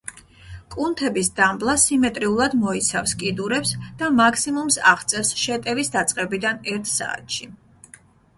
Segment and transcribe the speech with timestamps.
[0.75, 7.51] კუნთების დამბლა სიმეტრიულად მოიცავს კიდურებს და მაქსიმუმს აღწევს შეტევის დაწყებიდან ერთ საათში.